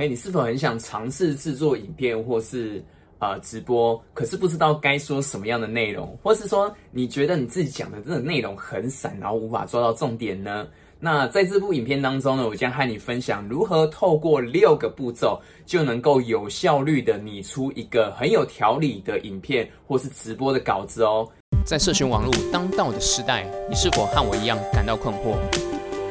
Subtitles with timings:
[0.00, 2.80] 嘿，你是否很想尝试制作影片或是
[3.18, 10.68] 呃直播，可是不知道该说什么样的内容，或是说你觉得你自己讲的这个内容很散，然后无法抓到重点呢？
[11.00, 21.28] 那在这部影片当中呢，我将和你分享如何透过六个步骤就能够有效率的拟出一个很有条理的影片或是直播的稿子哦。
[21.66, 25.36] 在社群网络当道的时代，你是否和我一样感到困惑？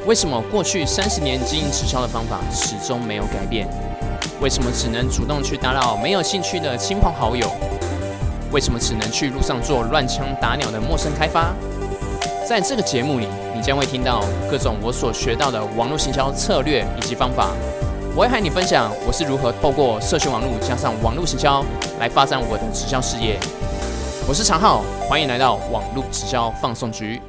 [0.07, 3.67] 为什么过去三十年经营直销的方法始终没有改变？
[4.39, 7.51] 为什么只能主动去打扰没有兴趣的亲朋好友？
[8.49, 11.53] 为什么只能去路上做乱枪打鸟的陌生开发？
[12.47, 17.49] 在这个节目里，你将会听到各种我所学到的网络行销策略以及方法。
[18.15, 21.61] 我会和你分享我是如何透过社群网络加上网络行销
[21.99, 23.37] 来发展我的直销事业。
[24.25, 27.21] 我是常浩，欢迎来到网络直销放送局。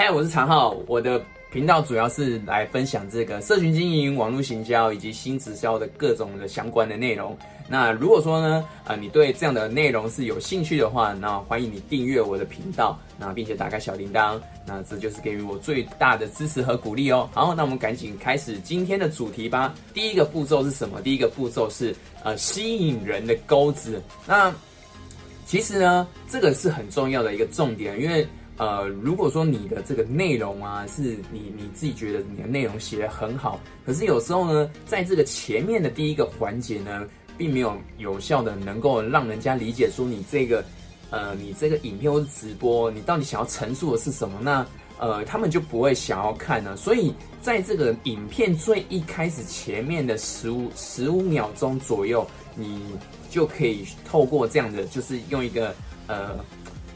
[0.00, 1.22] 嗨，我是常浩，我的
[1.52, 7.36] 频道主要是来分享这个社群经营、网络行销以及新直销的各种的相关的内容。
[7.68, 17.28] 那如果说呢，呃，你对这样的内容是有兴趣的话，那欢迎你订阅我的频道，那并且打开小铃铛，那这就是给予我最大的支持和鼓励哦。
[17.34, 19.74] 好，那我们赶紧开始今天的主题吧。
[19.92, 21.02] 第一个步骤是什么？
[21.02, 21.94] 第一个步骤是
[22.24, 24.02] 呃吸引人的钩子。
[24.26, 24.50] 那
[25.44, 28.26] 其实呢，这个是很重要的一个重点，因为
[28.60, 37.08] 呃，如果说你的这个内容啊，是你你自己觉得你的内容写得很好，可是有时候呢，在这个前面的第一个环节呢。
[37.38, 40.62] 并没有有效的能够让人家理解出你这个，
[41.08, 44.38] 呃，你这个影片或是直播，你到底想要陈述的是什么？
[44.42, 44.66] 那
[44.98, 46.76] 呃，他们就不会想要看呢。
[46.76, 52.78] 所以在这个影片最一开始前面的十五十五秒钟左右，你
[53.30, 55.74] 就可以透过这样的，就是用一个
[56.08, 56.38] 呃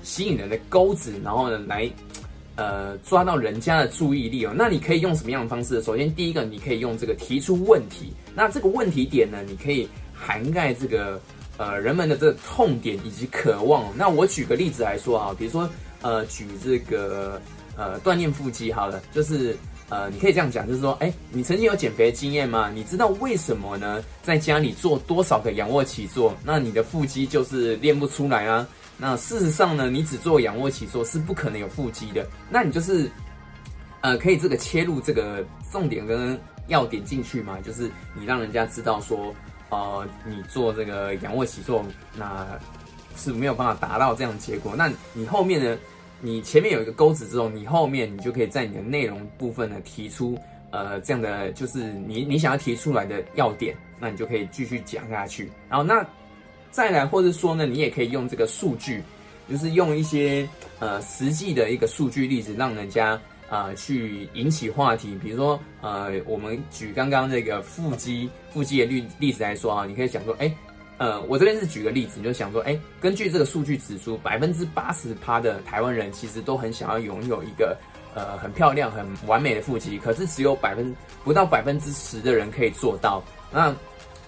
[0.05, 1.91] 吸引人的钩子，然后呢来
[2.55, 4.53] 呃抓到人家的注意力哦。
[4.55, 5.83] 那你可以用什么样的方式？
[5.83, 8.13] 首先第一个，你可以用这个提出问题。
[8.33, 9.89] 那这个问题点呢，你可以。
[10.17, 11.21] 涵盖这个
[11.59, 13.85] 呃人们的这个痛点以及渴望。
[13.95, 15.69] 那我举个例子来说啊，比如说
[16.01, 17.39] 呃举这个
[17.77, 19.55] 呃锻炼腹肌好了，就是
[19.91, 22.71] 呃你可以这样讲，就是说，哎，你曾经有减肥经验吗？
[22.73, 24.03] 你知道为什么呢？
[24.23, 28.67] 在家里做多少个仰卧起坐，那你的腹肌就是练不出来啊？
[28.97, 32.27] 那事实上呢，你只做仰卧起坐是不可能有腹肌的。
[32.51, 33.11] 那你就是
[34.01, 36.39] 呃可以这个切入这个重点跟
[36.69, 39.35] 要点进去嘛，就是你让人家知道说。
[39.71, 41.85] 呃，你做这个仰卧起坐，
[42.17, 42.47] 那
[43.17, 44.73] 是没有办法达到这样的结果。
[44.77, 45.77] 那你后面呢？
[46.21, 50.39] 你前面有一个钩子之后，你后面你就可以在你的内容部分呢提出
[50.71, 55.51] 呃这样的，就是你你想要提出来的要点，那你就可以继续讲下去。
[55.69, 56.07] 然后那
[56.75, 59.01] 再来，或者说呢，你也可以用这个数据，
[59.49, 60.49] 就是用一些
[60.81, 63.21] 呃实际的一个数据例子，让人家。
[63.51, 70.53] 啊，去引起话题，比如说，呃，我们举刚刚那个腹肌腹肌的例例子来说啊，你可以想说，哎，
[70.97, 77.77] 呃，我这边是举个例子，你就想说，哎，根据这个数据指出，百分之八十趴的台湾人其实都很想要拥有一个
[78.15, 80.93] 呃很漂亮、很完美的腹肌，可是只有百分
[81.23, 83.23] 不到百分之十的人可以做到。
[83.53, 83.73] 那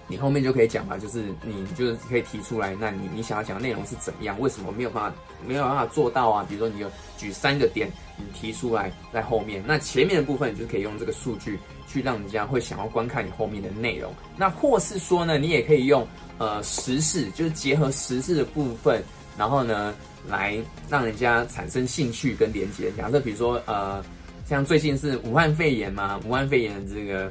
[0.09, 4.39] 你后面就可以讲嘛，就是你就是可以提出来，那你你想要讲的内容是怎么样？
[4.39, 6.45] 为什么没有办法没有办法做到啊？
[6.47, 11.59] 比如说你有举三个点，你提出来在后面，那前面的部分你就可以用这个数据
[11.89, 14.13] 去让人家会想要观看你后面的内容。
[14.37, 16.07] 那或是说呢，你也可以用
[16.37, 19.03] 呃时事，就是结合时事的部分，
[19.37, 19.93] 然后呢
[20.29, 20.57] 来
[20.89, 22.89] 让人家产生兴趣跟连接。
[22.97, 24.01] 假设比如说呃，
[24.47, 27.29] 像最近是武汉肺炎嘛，武汉肺炎这个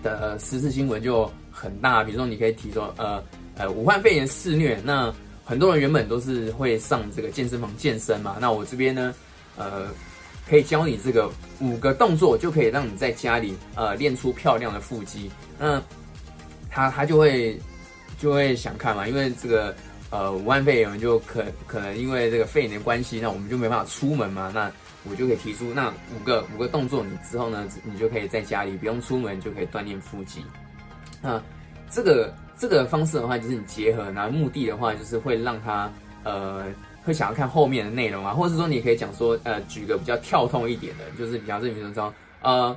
[0.00, 1.28] 的时事新闻就。
[1.60, 3.20] 很大，比如说你可以提说，呃
[3.56, 5.12] 呃，武汉肺炎肆虐，那
[5.44, 9.12] 很多人原本都是会上这个健身房健身嘛，那我这边呢，
[9.56, 9.88] 呃，
[10.48, 15.82] 可以教你这个五个动作，就可以让你在家里呃练出漂亮的腹肌，那
[16.70, 17.58] 他他就会
[18.20, 19.74] 就会想看嘛，因为这个
[20.10, 24.70] 呃武汉肺炎就可可能因为这个肺炎的关系，那我们就没办法出门嘛，那
[25.10, 30.44] 我就可以提出那五个五个动作，你之后呢，你就可以在家里不用出门就可以锻炼腹肌。
[31.20, 31.42] 那
[31.90, 35.90] 这个这个方式的话，就是你结合，然后目的的话，就是会让他
[36.22, 36.64] 呃
[37.04, 42.76] 会想要看后面的内容啊，或者是说你可以讲说呃举个比较跳痛一点的，就是比方说比如说呃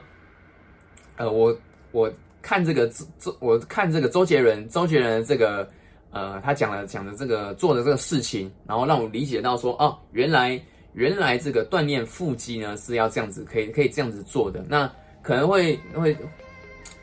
[1.17, 1.55] 呃我
[1.91, 2.11] 我
[2.41, 2.87] 看这个
[3.19, 5.69] 周我看这个周杰伦周杰伦这个
[6.11, 10.59] 呃他讲了讲的这个做的这个事情，然后让我理解到说哦原来
[10.93, 16.15] 原来这个锻炼腹肌呢是要这样子可以可以这样子做的，那可能会会。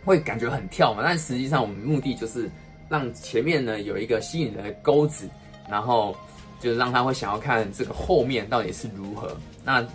[0.05, 1.03] 会感觉很跳嘛？
[1.05, 2.51] 但实际上我们目的就是
[2.89, 5.29] 让前面呢有一个吸引人的钩子，
[5.69, 6.17] 然后
[6.61, 9.37] 就是让他会想要看这个后面到底是如何。
[9.65, 9.87] 那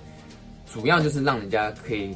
[0.71, 2.15] 主要就是让人家可以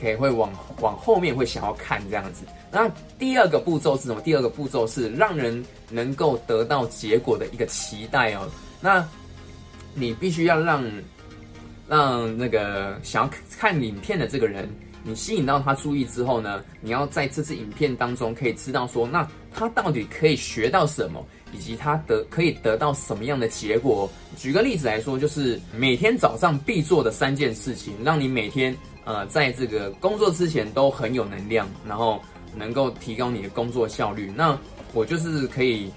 [0.00, 2.44] 可以会往往后面会想要看这样子。
[2.70, 2.88] 那
[3.18, 4.20] 第二个步骤是什么？
[4.20, 8.48] 第二个步骤是让人能够得到结果的一个期待哦。
[8.80, 9.08] 那
[9.94, 10.84] 你必须要让
[11.88, 14.68] 让那个想要看影片的这个人，
[15.02, 24.10] 你吸引到他注意之后呢，你要在这支影片当中可以知道说，那他到底可以学到什么，以及他得可以得到什么样的结果。
[24.36, 32.20] 举个例子来说，就是每天早上必做的三件事情，让你每天呃在这个工作之前都很有能量，然后。
[32.56, 34.56] 能够提高你的工作效率，那
[34.92, 35.90] 我就是可以，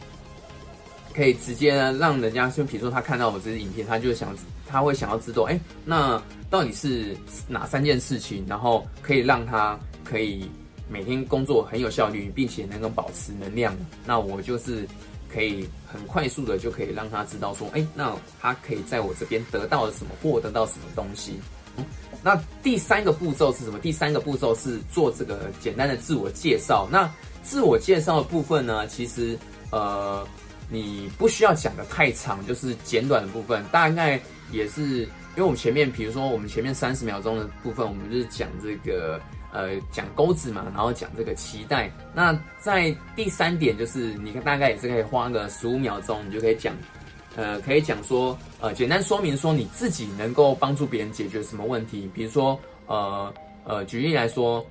[1.13, 4.35] 可以直接呢让人家，就比如说他看到我这支影片，他就想，
[4.67, 7.15] 他会想要知道，哎，那到底是
[7.47, 10.49] 哪三件事情，然后可以让他可以
[10.89, 13.75] 每天工作很有效率，并且能够保持能量。
[14.05, 14.87] 那我就是
[15.33, 21.39] 可以很快速的就可以让他知道说，哎，那他可以在我这边得到了什么，获得到什么东西。
[22.23, 23.77] 那第三个步骤是什么？
[23.77, 26.87] 第三个步骤是做这个简单的自我介绍。
[26.91, 27.07] 那
[27.43, 29.37] 自我介绍的部分呢，其实
[29.69, 30.27] 呃，
[30.69, 34.19] 你不需要讲的太长，就是简短的部分，大概
[34.51, 39.19] 也是因为我们前面，比如说我们前面三十秒钟的部分，我们就是讲这个
[39.51, 41.91] 呃讲钩子嘛，然后讲这个期待。
[42.13, 46.73] 那在第三点，就是你大概也是可以花个十五秒钟，你就可以讲。
[47.35, 52.09] 呃，可以讲说，呃，简单说明说你自己能够帮助别人解决什么问题。
[52.11, 53.31] 比如说，呃
[53.63, 54.65] 呃，举例来说，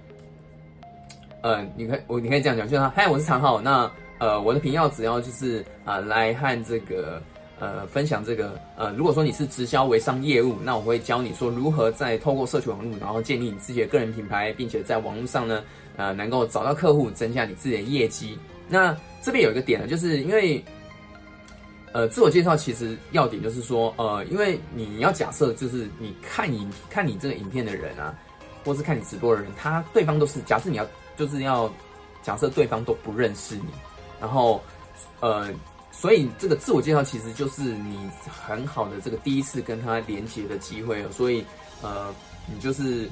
[1.42, 7.22] 呃，你可以我你可以这样讲，就是嗨，我是常浩，那呃，我的频道只要就是啊，来和这个
[7.58, 15.62] 呃分享这个呃，如果说你是直销微商业务，那我会教你说如何在透过社区网络，然后建立你自己的个人品牌，并且在网络上呢，
[15.96, 18.38] 呃，能够找到客户，增加你自己的业绩。
[18.68, 20.62] 那这边有一个点呢，就是因为。
[21.92, 28.14] 呃，自我介绍其实要点就是说，呃，因为你要假设就是你看影看你这个影片的人啊，
[28.66, 30.86] 或是看你直播的人，他对方都是假设你要
[31.16, 31.72] 就是要
[32.22, 33.62] 假设对方都不认识你，
[34.20, 34.62] 然后
[35.20, 35.52] 呃，
[35.90, 38.08] 所以这个自我介绍其实就是你
[38.46, 41.44] 很好的这个第一次跟他连接的机会，所以
[41.82, 42.14] 呃，
[42.46, 43.08] 你就是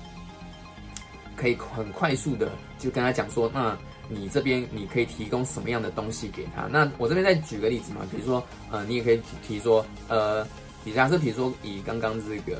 [1.36, 3.76] 可以很快速的就跟他讲说那。
[4.06, 6.66] 你这边你可以提供什么样的东西给他？
[6.66, 10.46] 那我这边再举个例子嘛，比如说，呃，你也可以提说，呃，
[10.84, 12.58] 你假设比如说以刚刚这个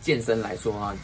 [0.00, 0.94] 健身来说啊，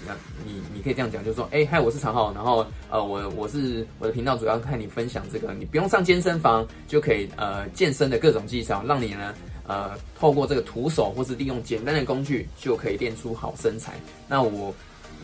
[0.44, 9.34] 你你可以这样讲，就是说，哎，嗨，我是常浩，然后呃，我我是我的频道主要看你分享这个，你不用上健身房就可以呃健身的各种技巧，让你呢
[9.66, 13.94] 呃透过这个徒手或是利用简单的工具就可以练出好身材。
[14.26, 14.74] 那我。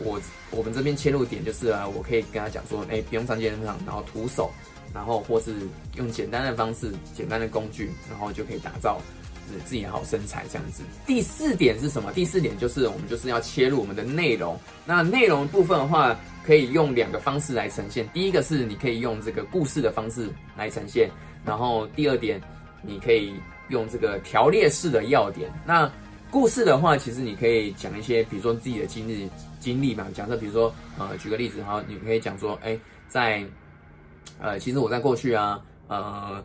[0.02, 0.18] 我
[0.50, 4.50] 我们这边切入点就是啊，我可以跟他讲说，哎，不用上健身房，然后徒手，
[4.94, 5.54] 然后或是
[5.96, 8.98] 用简单的方式、简单的工具，然后就可以打造
[9.64, 10.82] 自己好身材这样子。
[11.06, 12.12] 第四点是什么？
[12.12, 14.58] 第四点就是我们就是要切入我们的内容。
[14.86, 18.08] 那内容部分的话，可以用两个方式来呈现。
[18.10, 21.10] 第一个是你可以用这个故事的方式来呈现，
[21.44, 22.40] 然后第二点
[22.82, 23.34] 你可以
[23.68, 25.50] 用这个条列式的要点。
[25.66, 25.90] 那
[26.30, 29.28] 故事的话，其实你可以讲一些，比如说自己的经历
[29.60, 30.06] 经历嘛。
[30.14, 33.44] 假设比如说，呃，举个例子，好，你可以讲说，哎，在，
[34.40, 36.42] 呃，其实我在过去啊，呃，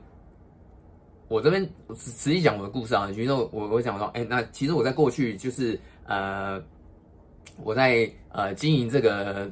[1.27, 1.61] 我这边
[1.95, 3.07] 实实际讲我的故事啊。
[3.13, 6.61] 比如说，我我讲说，哎，那其实我在过去就是，呃，
[7.63, 9.51] 我在呃经营这个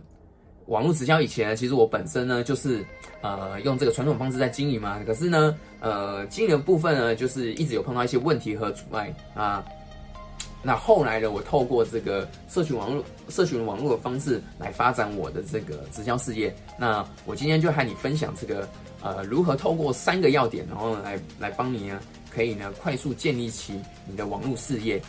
[0.67, 2.85] 网络直销以前，其实我本身呢就是
[3.21, 5.01] 呃用这个传统方式在经营嘛。
[5.05, 9.63] 可是呢，呃，经营的部分呢，就是一直有碰到一些问题和阻碍啊。
[10.67, 11.29] 那后来呢？
[11.29, 16.55] 我透过这个社群网络、社群网络的方式来发展我的这个直销事业。
[16.79, 18.67] 那我今天就和你分享这个，
[19.05, 24.99] 呃，如何透过三个要点，然后来来帮你呢，可以呢快速建立起你的网络事业。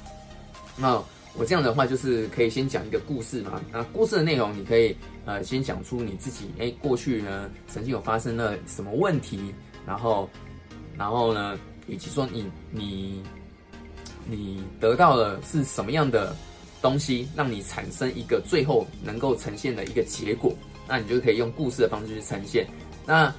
[0.76, 1.02] 那
[1.34, 3.62] 我这样的话，就是可以先讲一个故事嘛。
[3.72, 9.54] 那故事的内容，你可以呃先讲出你自己，哎，过去呢曾经有发生了什么问题，
[9.86, 10.28] 然后，
[10.98, 13.22] 然后呢，以及说你你。
[14.28, 16.34] 你得到的是什么样的
[16.82, 20.52] 东西，让你产生一个最后能够呈现的一个结果？
[20.88, 22.66] 那你就可以用故事的方式去呈现。
[23.06, 23.32] 那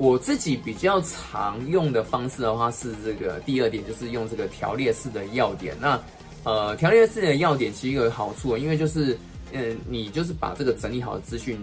[0.00, 5.76] 我自己比较常用的方式的话，是这个第二点，就是用这个条列式的要点。
[5.78, 6.00] 那
[6.42, 9.18] 呃，条列式的要点其实有好处，因为就是
[9.52, 11.62] 嗯，你就是把这个整理好的资讯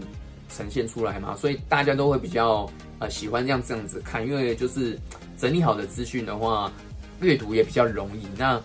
[0.56, 4.96] 呈现出来嘛，所以大家都会比较呃喜欢这样这样子看，因为就是
[5.36, 6.72] 整理好的资讯的话。
[7.20, 8.28] 阅读也比较容易。
[8.38, 8.62] 那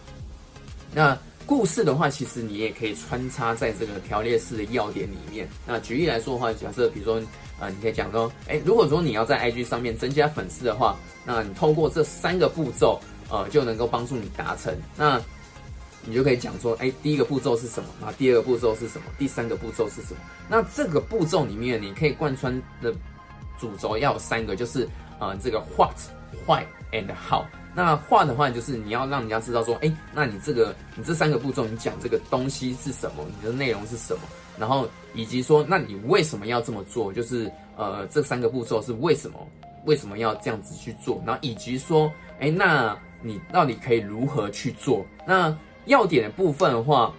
[0.93, 5.49] 那故事的话，其实你也可以穿插在这个条列式的要点里面。
[5.67, 7.19] 那举例来说的话，假设比如说，
[7.63, 13.01] 呃，你可以讲说，哎，如果说你要在 IG 上面增加粉丝的话，那你通过这三个步骤，
[13.31, 14.77] 呃，就能够帮助你达成。
[14.97, 15.23] 那
[16.05, 17.89] 你就可以讲说，哎，第一个步骤是什么？
[18.01, 19.05] 那第二个步骤是什么？
[19.17, 20.21] 第三个步骤是什么？
[20.49, 22.53] 那这个步骤里面，你可以贯穿
[22.83, 22.93] 的
[23.61, 24.89] 主轴要有三个，就是
[25.21, 25.95] 呃，这个 what、
[26.45, 27.45] why and how。
[27.75, 33.25] 那画的话，就是你要让人家知道说，哎，那你这个你这三个步骤，你讲这个东西是什么？
[33.41, 34.21] 你的内容是什么？
[34.59, 37.13] 然后以及说，那你为什么要这么做？
[37.13, 39.39] 就是呃，这三个步骤是为什么？
[39.87, 41.23] 为什么要这样子去做？
[41.27, 45.05] 然后以及说，哎，那你到底可以如何去做？
[45.27, 47.13] 那要点的部分的话，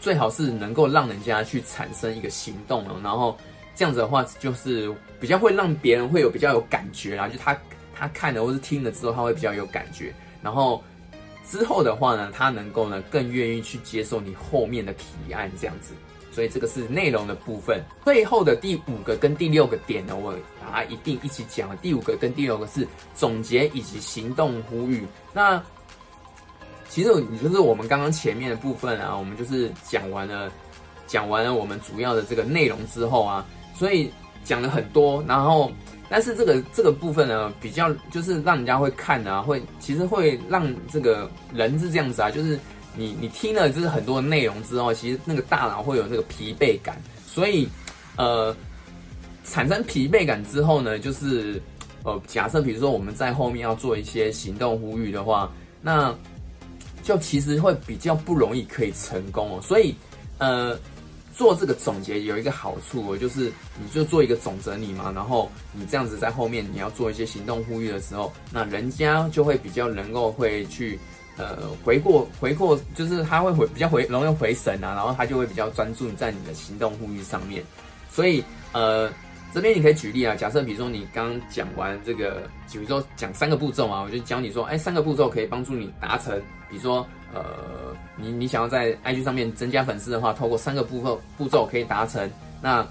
[0.00, 3.38] 最好是能够让人家去产生一个行动了，然后
[3.76, 7.56] 这样子的话，就是比较会让别人会有比较有感觉啦，就他
[7.98, 10.82] 他看了或是听了之后，他会比较有感觉，然后
[11.48, 15.94] 之后的话呢，他能够呢更愿意去接受你后面的提案这样子。
[16.30, 17.82] 所以这个是内容的部分。
[18.04, 21.74] 最后的第五个跟第六个点呢，我把它一定一起讲了。
[21.82, 25.04] 第五个跟第六个是总结以及行动呼吁。
[25.32, 25.60] 那
[26.88, 30.48] 其实你就是我们刚刚前面的部分啊，我们就是讲完了，
[31.08, 34.08] 讲完了我们主要的这个内容之后啊，所以
[34.44, 35.20] 讲了很多。
[35.26, 35.72] 然后，
[36.08, 42.58] 但是这个这个部分呢，比较就是让人家会看啊，会其实会让这个人是这样子啊，就是。
[42.96, 47.68] 你你听了就是很多内容之后，其实那个大脑会有那个疲惫感，所以
[48.16, 48.56] 呃
[49.44, 51.62] 产生疲惫感之后呢，就是
[52.02, 55.48] 呃假设比如说我们在后面要做一些行动呼吁的话，
[55.80, 56.12] 那
[57.04, 59.60] 就其实会比较不容易可以成功哦。
[59.62, 59.94] 所以
[60.38, 60.76] 呃
[61.38, 70.98] 做这个总结有一个好处，就是你就做一个总整理嘛，然后你这样子在后面你要做一些行动呼吁的时候，那人家就会比较能够会去。
[71.40, 77.62] 呃，回过回过，就是他会回比较回容易回神啊，然后他就会比较专注在你的行动呼吁上面。
[78.10, 78.42] 所以
[78.72, 79.08] 呃，
[79.54, 86.36] 这边你可以举例啊，假设比如说你刚讲完这个，比如说讲三个步骤啊，我就教你说，哎，三个步骤可以帮助你达成。
[86.68, 87.87] 比如说呃，
[88.20, 92.30] 你你想要在 IG 上面增加粉丝的话，透过三个步骤步骤可以达成。
[92.60, 92.86] 那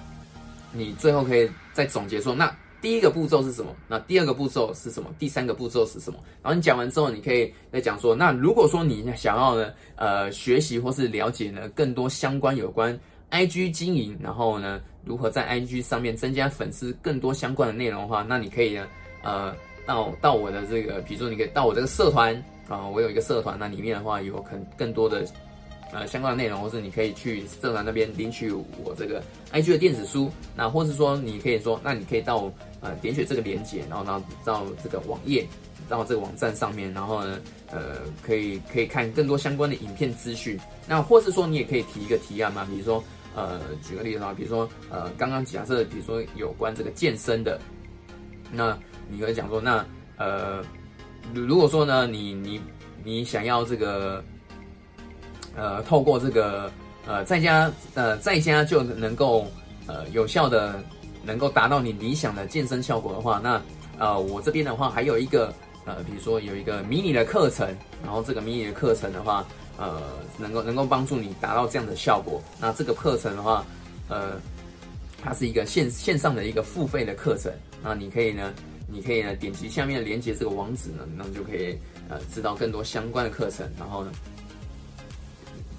[0.71, 2.53] 你最后可以再总结说，那。
[2.79, 3.75] 第一个步骤是什么？
[3.87, 5.09] 那第二个步骤是什么？
[5.17, 6.19] 第三个步骤是什么？
[6.43, 12.97] 然后你讲完之后，你可以再讲说，那如果说你想要呢，呃，学习或是了解呢更多相关有关
[13.31, 18.87] IG 经营，然后呢，如何在 IG 上面增加粉丝，更多相关的内容的话，那你可以呢，
[19.23, 19.53] 呃，
[19.87, 25.25] 到到我的这个，比如说你可以到我这个社团啊，我有一个社团，那里面的话有很更多的。
[25.93, 35.47] 呃，相关的内容，或是你可以去社团那边领取我这个 IG 的电子书，那或是说你可以说，那你可以到呃点选这个链接，然后到到这个网页，
[35.87, 37.39] 到这个网站上面，然后呢，
[37.71, 40.59] 呃，可以可以看更多相关的影片资讯。
[40.85, 43.01] 那或是说你也可以提一个提案嘛，比如说
[43.33, 47.57] 呃，举个例子啊，比如说呃，刚刚假设比如说有关这个健身的，
[48.51, 48.77] 那
[49.09, 49.85] 你可以讲说，那
[50.17, 50.61] 呃，
[51.33, 52.61] 如果说呢，你你
[53.03, 54.23] 你想要这个。
[55.59, 56.71] 呃，透过这个
[57.07, 59.47] 呃，在家呃，在家就能够
[59.87, 60.79] 呃有效的
[61.23, 63.59] 能够达到你理想的健身效果的话，那
[63.97, 65.51] 呃，我这边的话还有一个
[65.85, 67.67] 呃，比如说有一个迷你的课程，
[68.03, 69.43] 然后这个迷你的课程的话，
[69.79, 69.99] 呃，
[70.37, 72.39] 能够能够帮助你达到这样的效果。
[72.61, 73.65] 那这个课程的话，
[74.09, 74.33] 呃，
[75.23, 78.53] 它是一个线线上的一个付费的课程，那你可以呢，
[78.87, 81.77] 你可以呢点击下面连接这个网址呢，那就可以
[82.09, 84.11] 呃知道更多相关的课程，然后呢。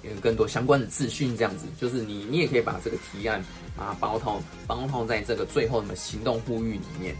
[0.01, 3.43] 有更多相关的资讯，这样子就是你，你也可以把这个提案
[3.75, 7.13] 把它包套包套在这个最后的行动呼吁里面。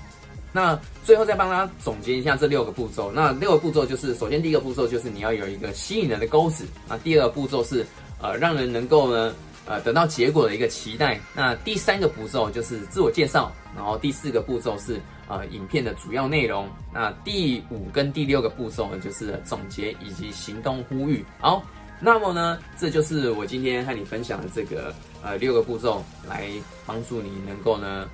[0.53, 3.11] 那最后再帮大家总结一下这六个步骤。
[3.11, 6.65] 那六个步骤就是，首先第一个步骤就是你要有一个吸引人的钩子。
[6.87, 7.85] 那第二个步骤是
[8.21, 11.19] 呃让人能够呢呃得到结果的一个期待。
[11.35, 13.51] 那第三个步骤就是自我介绍。
[13.75, 16.67] 然后第四个步骤是呃影片的主要内容。
[16.93, 21.23] 那第五跟第六个步骤呢就是总结以及行动呼吁。
[21.39, 21.63] 好。
[22.01, 26.47] 那么呢，这就是我今天和你分享的这个呃六个步骤，来
[26.85, 28.09] 帮助你能够呢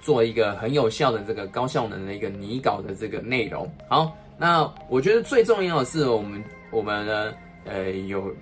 [0.00, 3.68] 做一个很有效的这个高效能的一个拟稿的这个内容。
[3.88, 7.34] 好，那我觉得最重要的是我们我们呢
[7.64, 8.32] 呃有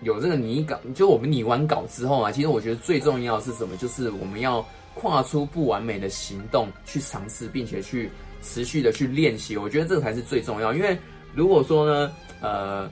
[0.00, 3.76] 有这个拟稿，就我们拟完稿之后啊，其实我觉得最重要是什么？
[3.76, 4.64] 就是我们要
[4.96, 8.10] 跨出不完美的行动去尝试，并且去
[8.42, 9.56] 持续的去练习。
[9.56, 10.98] 我觉得这个才是最重要，因为
[11.32, 12.90] 如果说呢呃。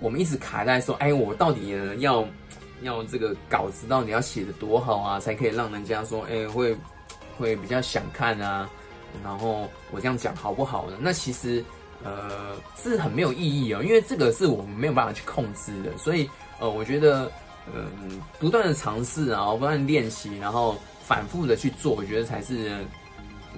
[0.00, 2.24] 我们一直卡在说，哎，我到底要
[2.82, 6.72] 要这个稿子到底要写的多好啊，才可以让人家说，哎，会
[7.36, 8.70] 会比较想看啊。
[9.24, 10.96] 然后我这样讲好不好呢？
[11.00, 11.64] 那其实
[12.04, 15.90] 呃是很没有意义哦，因为这个是我们没有办法去控制的。
[15.98, 16.30] 所以
[16.60, 17.28] 呃，我觉得
[17.74, 22.84] 嗯，不断的尝试啊，不断练习，然后反复的去做，我觉得才是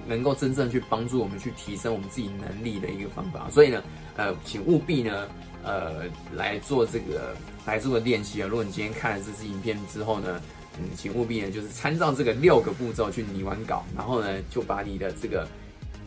[0.07, 3.49] 能够真正去帮助我们去提升我们自己能力的一个方法。
[3.49, 3.83] 所以呢，
[4.17, 5.27] 呃，请务必呢。
[5.63, 7.35] 呃来做这个
[7.67, 8.47] 来做个练习啊。
[8.47, 10.41] 如果你今天看了这支影片之后呢，
[10.79, 15.47] 嗯，请务必呢就是参照这个六个步骤去拟完稿，然后呢就把你的这个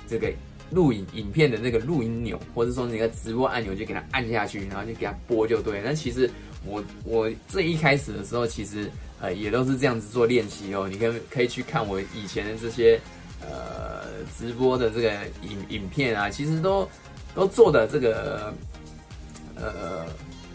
[0.08, 0.32] 这个
[0.70, 5.80] 录影影片的那个录音钮，或者说那个直播按钮就给它按下去，然后就给它播就对。
[5.84, 6.28] 那其实
[6.64, 8.90] 我我最一开始的时候，其实
[9.20, 10.88] 呃也都是这样子做练习哦。
[10.88, 13.00] 你可以可以去看我以前的这些
[13.40, 14.04] 呃
[14.38, 16.88] 直播的这个影影片啊，其实都
[17.34, 18.52] 都做的这个
[19.56, 20.06] 呃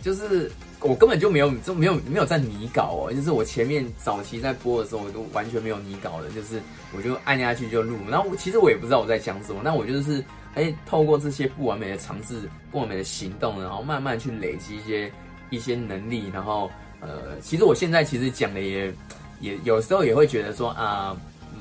[0.01, 0.51] 就是。
[0.81, 6.62] 我根本就没有就没有没有在拟稿哦，就是我前面早期在播的时候，我都完全没有拟稿的，就是
[6.95, 7.98] 我就按下去就录。
[8.09, 10.24] 然后其实我也不知道我在讲什么，那我就是
[10.55, 15.12] 哎透过这些不完美的尝试、不完美的行动，然后慢慢去累积一些
[15.50, 16.31] 一些能力。
[16.33, 16.71] 然后
[17.01, 18.93] 呃，其实我现在其实讲的也
[19.41, 21.15] 也有时候也会觉得说啊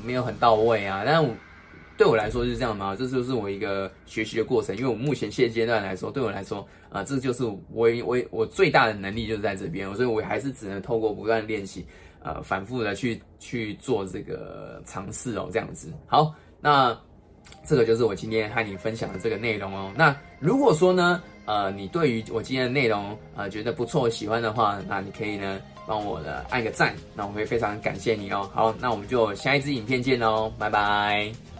[0.04, 1.34] 没有很到位啊，但我。
[1.98, 2.94] 对我来说是这样吗？
[2.96, 11.84] 这就是我一个学习的过程，因为我目前现阶段来说，对我来说，啊，这就是我我我最大的能力就是在这边，所以我还是只能透过不断练习，
[12.22, 15.92] 呃，反复的去去做这个尝试哦，这样子。
[16.06, 16.96] 好，那
[17.64, 19.92] 这个就是我今天和你分享的这个内容哦。
[19.96, 28.48] 那如果说呢，呃，你对于我今天的内容呃觉得不错、喜欢的话，那你可以呢帮我的按个赞，那我会非常感谢你哦。
[28.54, 31.57] 好，那我们就下一支影片见哦，拜拜。